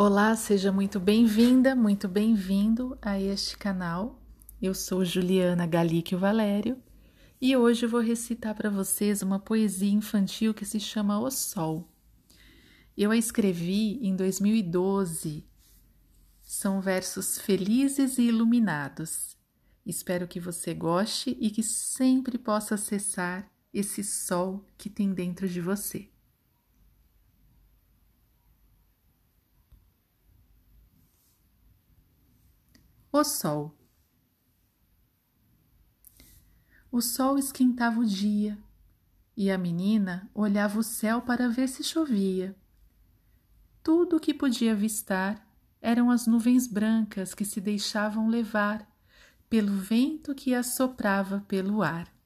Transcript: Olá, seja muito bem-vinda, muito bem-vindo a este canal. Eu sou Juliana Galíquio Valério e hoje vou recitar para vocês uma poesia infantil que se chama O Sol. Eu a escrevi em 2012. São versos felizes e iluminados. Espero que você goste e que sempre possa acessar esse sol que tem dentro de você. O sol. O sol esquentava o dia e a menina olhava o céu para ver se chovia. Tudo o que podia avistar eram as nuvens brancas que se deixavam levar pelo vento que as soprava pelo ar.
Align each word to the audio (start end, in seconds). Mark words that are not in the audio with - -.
Olá, 0.00 0.36
seja 0.36 0.70
muito 0.70 1.00
bem-vinda, 1.00 1.74
muito 1.74 2.06
bem-vindo 2.06 2.96
a 3.02 3.20
este 3.20 3.58
canal. 3.58 4.22
Eu 4.62 4.72
sou 4.72 5.04
Juliana 5.04 5.66
Galíquio 5.66 6.16
Valério 6.16 6.80
e 7.40 7.56
hoje 7.56 7.84
vou 7.84 8.00
recitar 8.00 8.54
para 8.54 8.70
vocês 8.70 9.22
uma 9.22 9.40
poesia 9.40 9.90
infantil 9.90 10.54
que 10.54 10.64
se 10.64 10.78
chama 10.78 11.18
O 11.18 11.28
Sol. 11.32 11.92
Eu 12.96 13.10
a 13.10 13.16
escrevi 13.16 13.98
em 14.00 14.14
2012. 14.14 15.44
São 16.42 16.80
versos 16.80 17.36
felizes 17.40 18.18
e 18.18 18.28
iluminados. 18.28 19.36
Espero 19.84 20.28
que 20.28 20.38
você 20.38 20.74
goste 20.74 21.36
e 21.40 21.50
que 21.50 21.64
sempre 21.64 22.38
possa 22.38 22.76
acessar 22.76 23.50
esse 23.74 24.04
sol 24.04 24.64
que 24.78 24.88
tem 24.88 25.12
dentro 25.12 25.48
de 25.48 25.60
você. 25.60 26.08
O 33.10 33.24
sol. 33.24 33.74
O 36.92 37.00
sol 37.00 37.38
esquentava 37.38 38.00
o 38.00 38.04
dia 38.04 38.58
e 39.34 39.50
a 39.50 39.56
menina 39.56 40.30
olhava 40.34 40.78
o 40.78 40.82
céu 40.82 41.22
para 41.22 41.48
ver 41.48 41.68
se 41.68 41.82
chovia. 41.82 42.54
Tudo 43.82 44.16
o 44.16 44.20
que 44.20 44.34
podia 44.34 44.72
avistar 44.72 45.42
eram 45.80 46.10
as 46.10 46.26
nuvens 46.26 46.66
brancas 46.66 47.32
que 47.32 47.46
se 47.46 47.62
deixavam 47.62 48.28
levar 48.28 48.86
pelo 49.48 49.72
vento 49.72 50.34
que 50.34 50.54
as 50.54 50.74
soprava 50.74 51.40
pelo 51.48 51.82
ar. 51.82 52.17